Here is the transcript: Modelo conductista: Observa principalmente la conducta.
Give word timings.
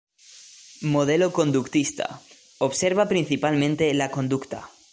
Modelo 0.95 1.31
conductista: 1.31 2.19
Observa 2.57 3.07
principalmente 3.07 3.93
la 3.93 4.09
conducta. 4.09 4.67